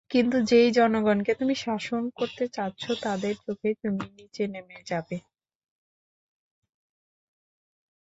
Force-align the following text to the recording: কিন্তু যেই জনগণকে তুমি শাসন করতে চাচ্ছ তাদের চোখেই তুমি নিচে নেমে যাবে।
কিন্তু 0.09 0.37
যেই 0.49 0.69
জনগণকে 0.71 1.31
তুমি 1.35 1.55
শাসন 1.57 2.03
করতে 2.17 2.43
চাচ্ছ 2.53 2.83
তাদের 3.03 3.33
চোখেই 3.45 3.75
তুমি 3.81 4.03
নিচে 4.17 4.43
নেমে 4.47 4.79
যাবে। 4.85 5.17